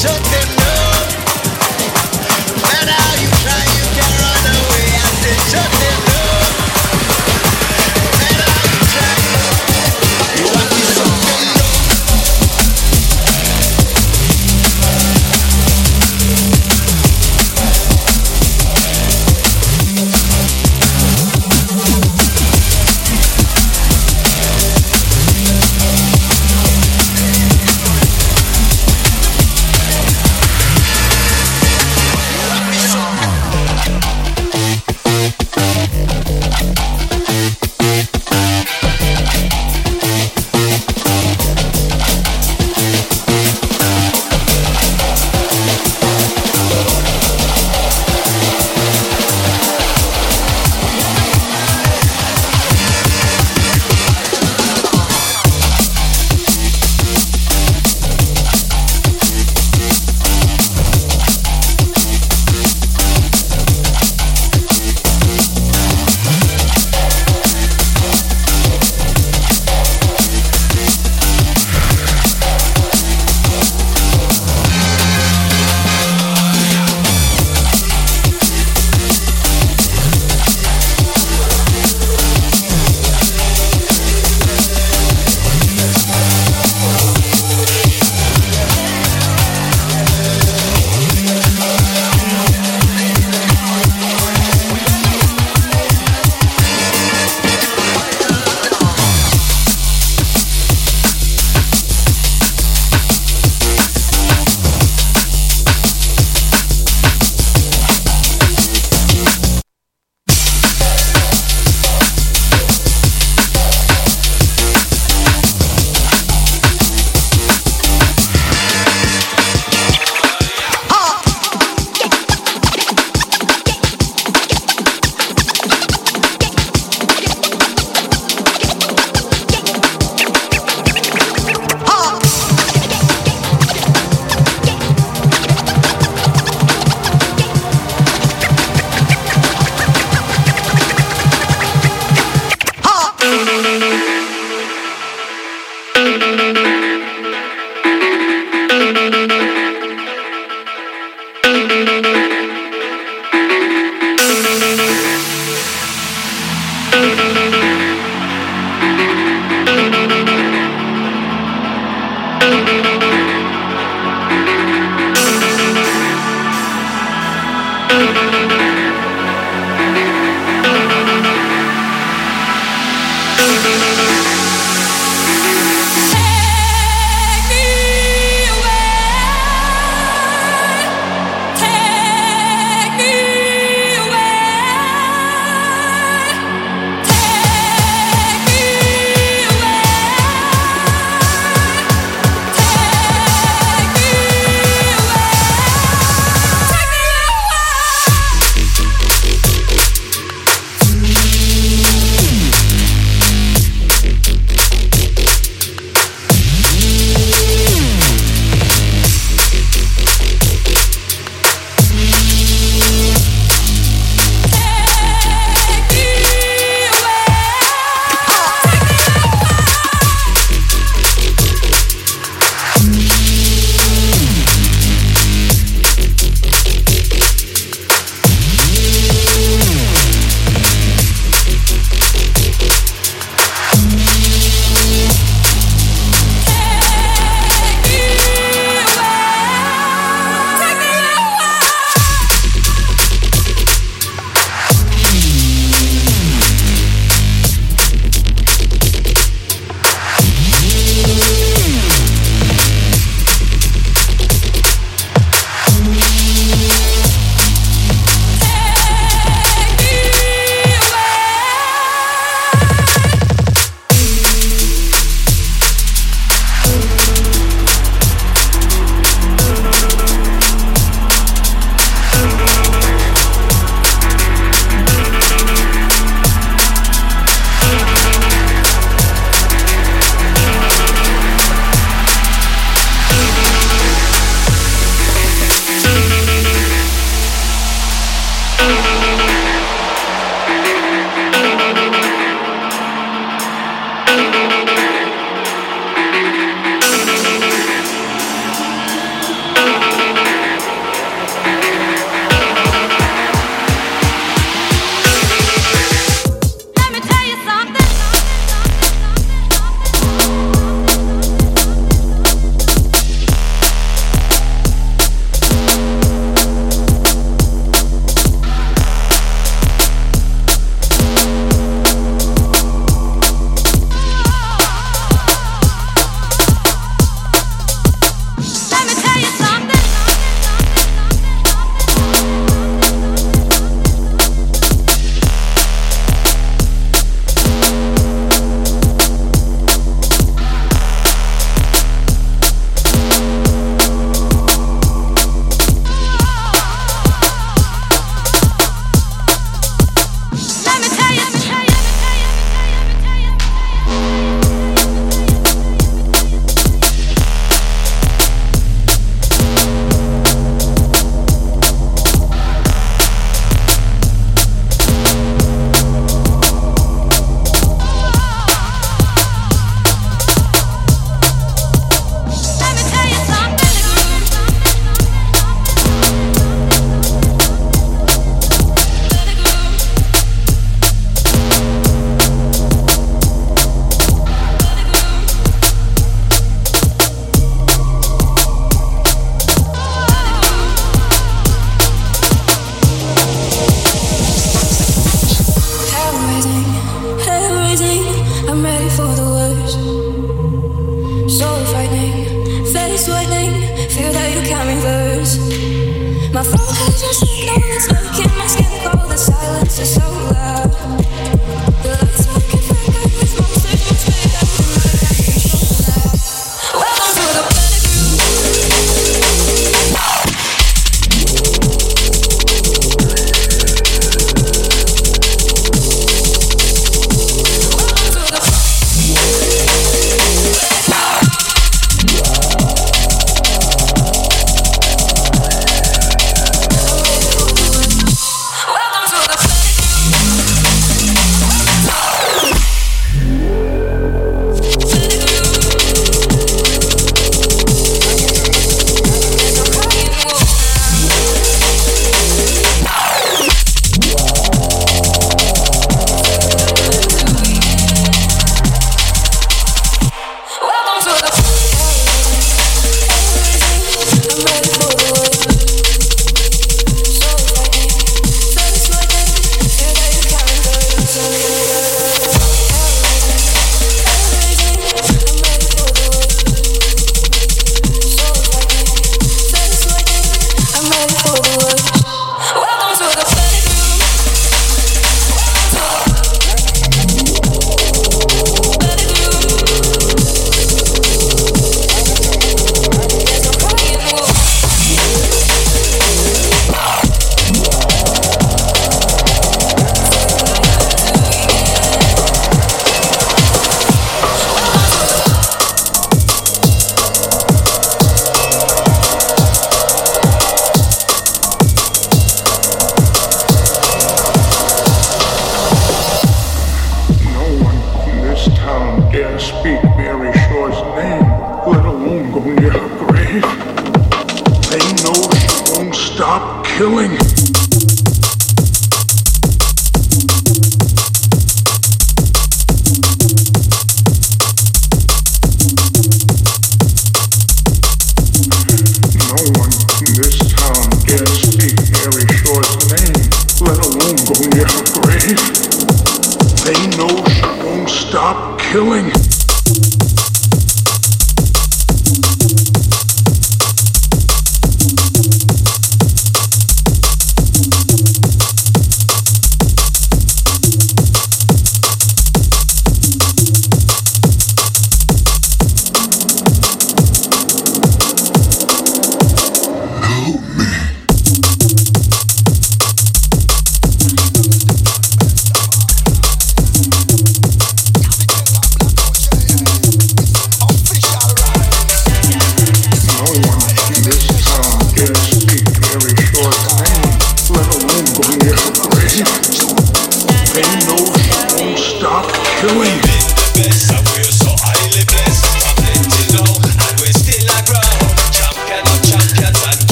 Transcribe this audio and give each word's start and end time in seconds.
Take 0.00 0.48
me 0.48 0.57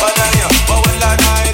banania, 0.00 0.48
bawa 0.68 0.92
la 1.00 1.16
nai 1.16 1.51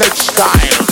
dubplate 0.00 0.16
style. 0.16 0.90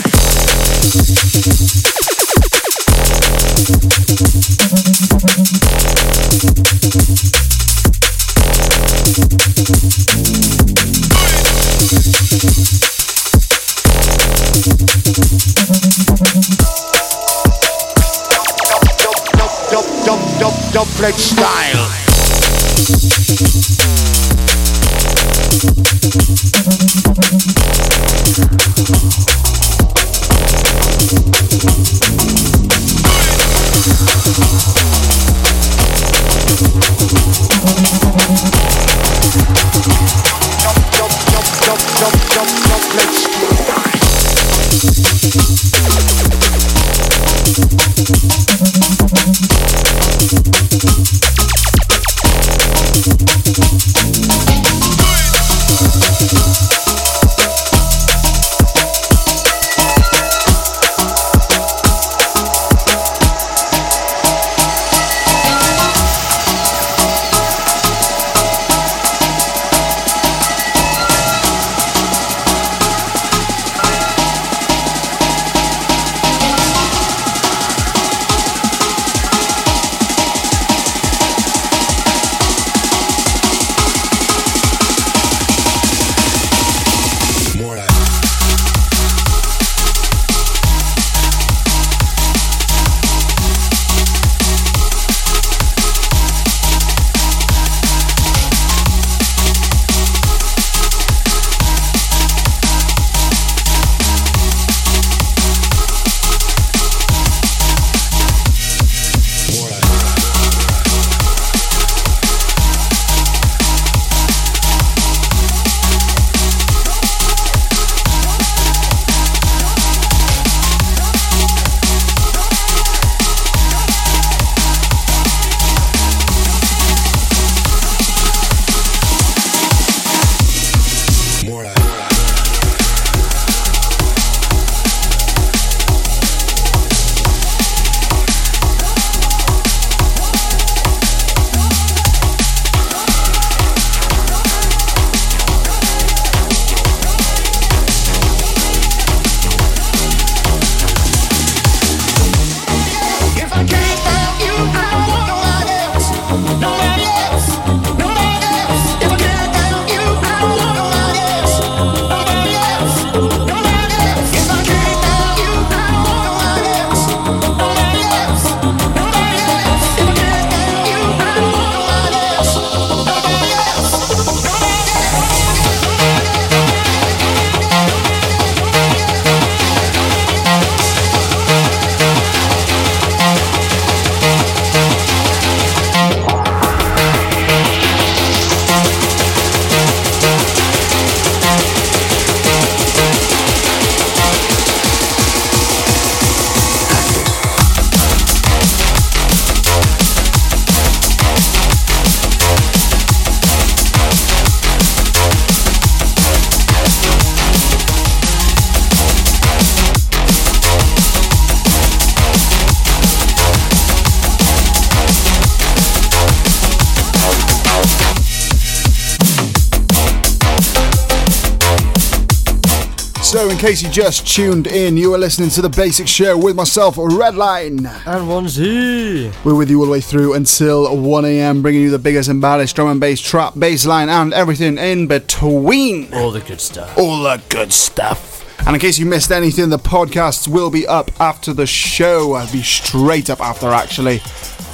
In 223.58 223.62
case 223.62 223.82
you 223.82 223.90
just 223.90 224.24
tuned 224.24 224.68
in, 224.68 224.96
you 224.96 225.12
are 225.14 225.18
listening 225.18 225.50
to 225.50 225.60
the 225.60 225.68
Bassix 225.68 226.06
Show 226.06 226.38
with 226.38 226.54
myself, 226.54 226.94
Redline. 226.94 227.90
And 228.06 228.28
one 228.28 228.46
Z. 228.46 229.32
We're 229.42 229.56
with 229.56 229.68
you 229.68 229.80
all 229.80 229.86
the 229.86 229.90
way 229.90 230.00
through 230.00 230.34
until 230.34 230.96
1 230.96 231.24
a.m., 231.24 231.60
bringing 231.60 231.82
you 231.82 231.90
the 231.90 231.98
biggest 231.98 232.28
and 232.28 232.40
baddest 232.40 232.76
drum 232.76 232.86
and 232.86 233.00
bass, 233.00 233.20
trap, 233.20 233.54
bass 233.58 233.84
line, 233.84 234.08
and 234.08 234.32
everything 234.32 234.78
in 234.78 235.08
between. 235.08 236.14
All 236.14 236.30
the 236.30 236.38
good 236.38 236.60
stuff. 236.60 236.96
All 236.96 237.24
the 237.24 237.42
good 237.48 237.72
stuff. 237.72 238.46
And 238.64 238.76
in 238.76 238.80
case 238.80 238.96
you 238.96 239.06
missed 239.06 239.32
anything, 239.32 239.70
the 239.70 239.78
podcasts 239.80 240.46
will 240.46 240.70
be 240.70 240.86
up 240.86 241.10
after 241.20 241.52
the 241.52 241.66
show. 241.66 242.34
I'll 242.34 242.52
be 242.52 242.62
straight 242.62 243.28
up 243.28 243.40
after, 243.40 243.70
actually. 243.70 244.20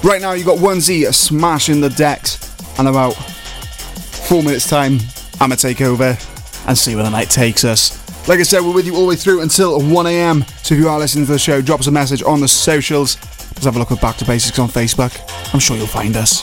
Right 0.03 0.21
now, 0.21 0.33
you 0.33 0.45
got 0.45 0.59
1Z 0.59 1.15
smashing 1.15 1.81
the 1.81 1.89
decks, 1.89 2.55
and 2.79 2.87
about 2.87 3.13
four 3.13 4.43
minutes' 4.43 4.69
time, 4.69 4.99
I'm 5.41 5.49
going 5.49 5.53
to 5.53 5.57
take 5.57 5.81
over 5.81 6.19
and 6.67 6.77
see 6.77 6.95
where 6.95 7.05
the 7.05 7.11
night 7.11 7.31
takes 7.31 7.65
us. 7.65 8.04
Like 8.27 8.41
I 8.41 8.43
said, 8.43 8.63
we're 8.63 8.73
with 8.73 8.87
you 8.87 8.95
all 8.95 9.03
the 9.03 9.09
way 9.09 9.17
through 9.17 9.43
until 9.43 9.79
1am. 9.81 10.49
So 10.65 10.75
if 10.75 10.81
you 10.81 10.89
are 10.89 10.99
listening 10.99 11.27
to 11.27 11.33
the 11.33 11.39
show, 11.39 11.61
drop 11.61 11.81
us 11.81 11.89
a 11.89 11.91
message 11.91 12.23
on 12.23 12.41
the 12.41 12.49
socials. 12.49 13.19
Let's 13.53 13.67
have 13.67 13.77
a 13.77 13.79
look 13.79 13.93
at 13.93 14.01
Back 14.01 14.17
to 14.17 14.25
Bassix 14.25 14.59
on 14.59 14.71
Facebook. 14.71 15.13
I'm 15.53 15.61
sure 15.61 15.77
you'll 15.77 15.87
find 15.87 16.17
us. 16.17 16.43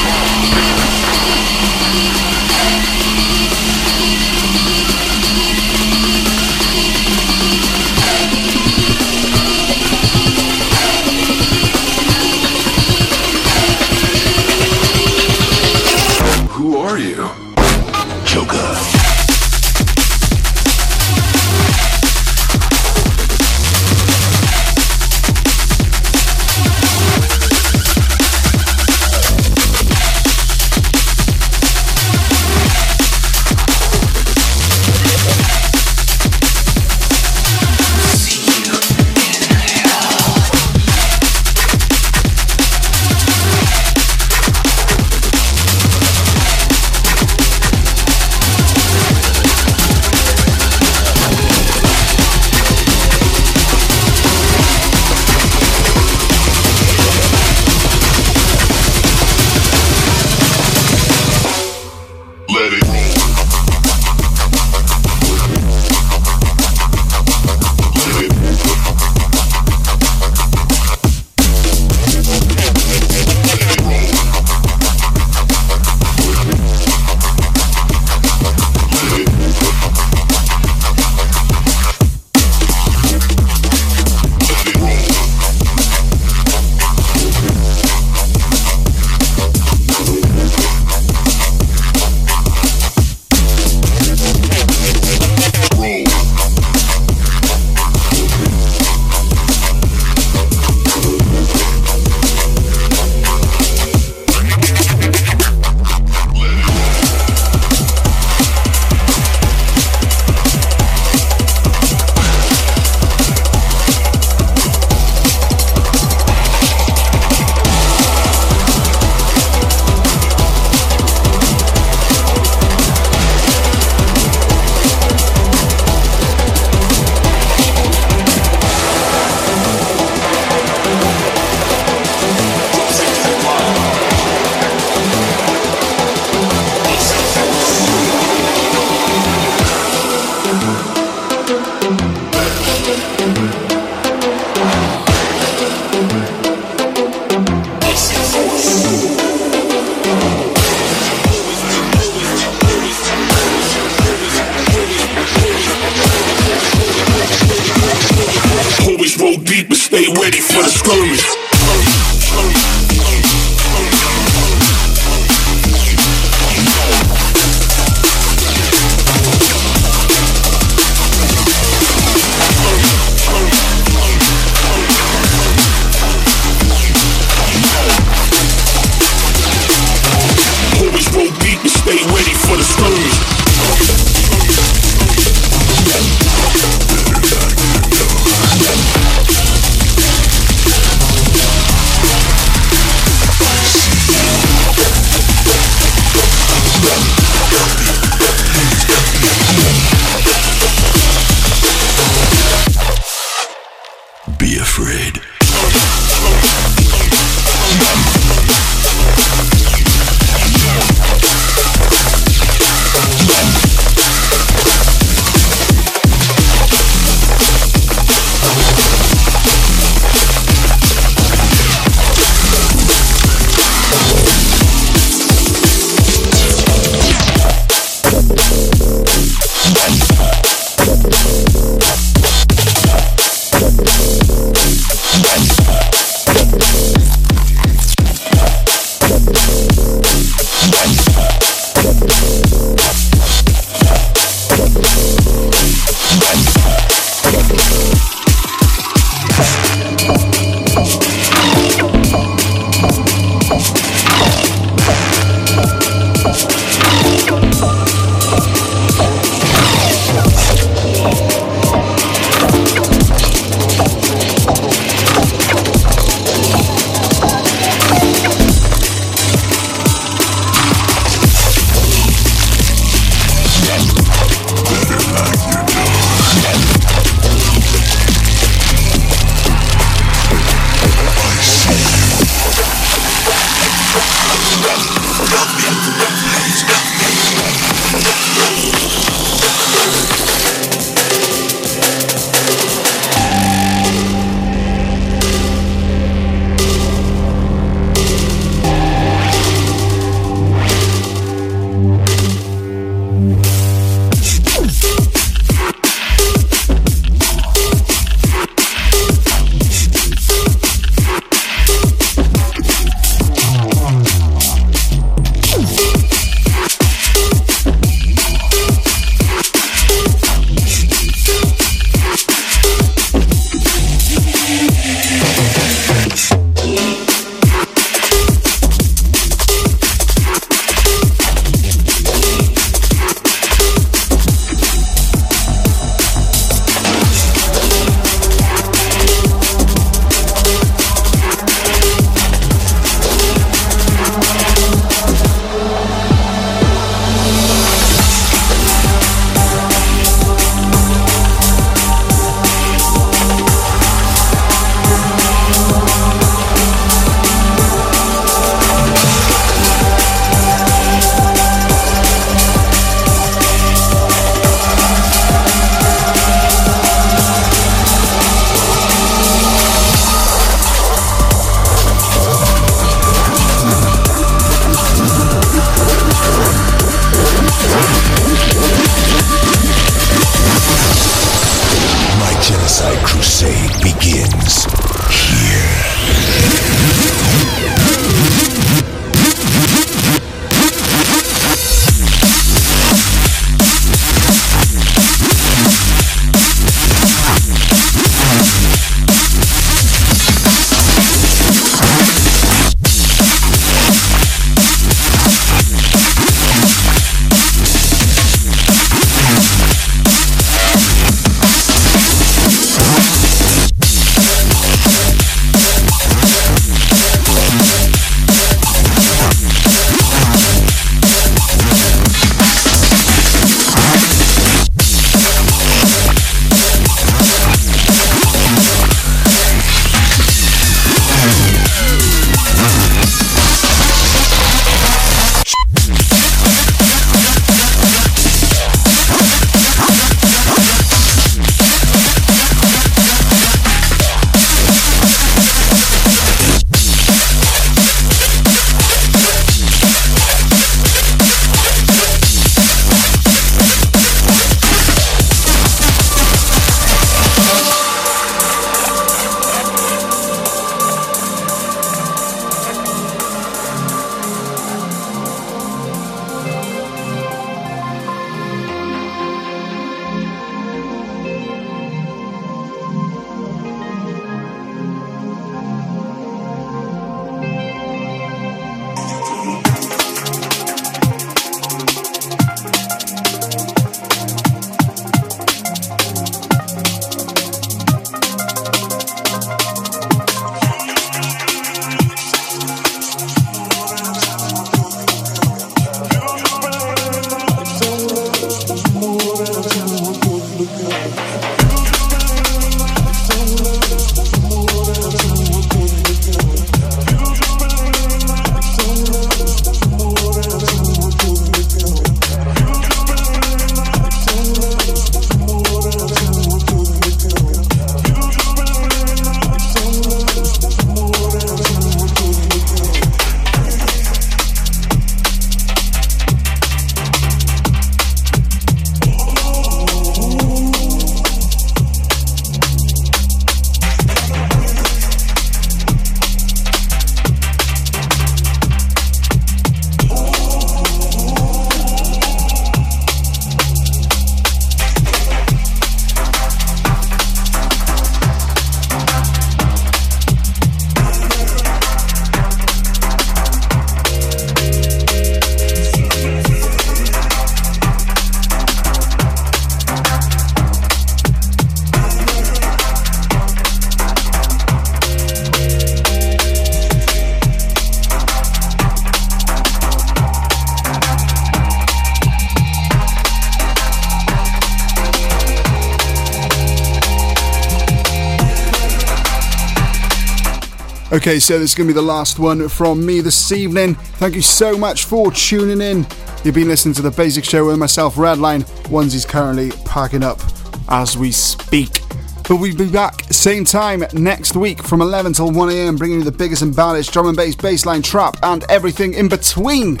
Okay, 581.22 581.38
so 581.38 581.56
this 581.56 581.70
is 581.70 581.74
going 581.76 581.86
to 581.86 581.94
be 581.94 582.00
the 582.00 582.02
last 582.02 582.40
one 582.40 582.68
from 582.68 583.06
me 583.06 583.20
this 583.20 583.52
evening. 583.52 583.94
Thank 583.94 584.34
you 584.34 584.42
so 584.42 584.76
much 584.76 585.04
for 585.04 585.30
tuning 585.30 585.80
in. 585.80 586.04
You've 586.42 586.56
been 586.56 586.66
listening 586.66 586.96
to 586.96 587.02
the 587.02 587.10
Bassix 587.10 587.48
Show 587.48 587.64
with 587.64 587.78
myself, 587.78 588.16
RedLine. 588.16 588.64
One_Z's 588.88 589.24
currently 589.24 589.70
packing 589.84 590.24
up 590.24 590.40
as 590.88 591.16
we 591.16 591.30
speak. 591.30 592.00
But 592.48 592.56
we'll 592.56 592.74
be 592.74 592.90
back 592.90 593.22
same 593.32 593.64
time 593.64 594.02
next 594.14 594.56
week 594.56 594.82
from 594.82 595.00
11 595.00 595.34
till 595.34 595.52
1 595.52 595.70
a.m., 595.70 595.94
bringing 595.94 596.18
you 596.18 596.24
the 596.24 596.32
biggest 596.32 596.62
and 596.62 596.74
baddest 596.74 597.12
drum 597.12 597.28
and 597.28 597.36
bass, 597.36 597.54
bassline, 597.54 598.02
trap, 598.02 598.36
and 598.42 598.64
everything 598.68 599.14
in 599.14 599.28
between. 599.28 600.00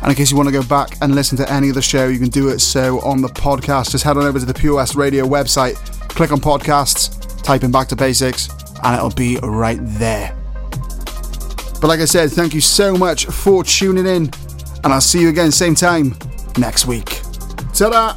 And 0.00 0.06
in 0.08 0.14
case 0.14 0.30
you 0.30 0.38
want 0.38 0.48
to 0.48 0.52
go 0.54 0.62
back 0.62 0.96
and 1.02 1.14
listen 1.14 1.36
to 1.36 1.52
any 1.52 1.68
of 1.68 1.74
the 1.74 1.82
show, 1.82 2.08
you 2.08 2.18
can 2.18 2.30
do 2.30 2.48
it 2.48 2.60
so 2.60 3.00
on 3.00 3.20
the 3.20 3.28
podcast. 3.28 3.90
Just 3.90 4.02
head 4.02 4.16
on 4.16 4.24
over 4.24 4.38
to 4.38 4.46
the 4.46 4.70
West 4.72 4.94
Radio 4.94 5.26
website, 5.26 5.74
click 6.08 6.32
on 6.32 6.40
podcasts, 6.40 7.42
type 7.42 7.64
in 7.64 7.70
Back 7.70 7.88
to 7.88 7.96
Bassix, 7.96 8.48
and 8.82 8.96
it'll 8.96 9.10
be 9.10 9.36
right 9.42 9.78
there. 9.82 10.34
But 11.84 11.88
like 11.88 12.00
I 12.00 12.06
said, 12.06 12.30
thank 12.30 12.54
you 12.54 12.62
so 12.62 12.96
much 12.96 13.26
for 13.26 13.62
tuning 13.62 14.06
in, 14.06 14.30
and 14.84 14.86
I'll 14.86 15.02
see 15.02 15.20
you 15.20 15.28
again 15.28 15.52
same 15.52 15.74
time 15.74 16.16
next 16.56 16.86
week. 16.86 17.20
Ta-da! 17.74 18.16